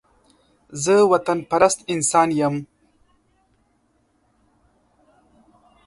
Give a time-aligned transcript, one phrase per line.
[0.83, 2.55] زه وطن پرست انسان يم